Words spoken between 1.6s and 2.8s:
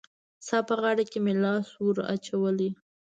وو اچولی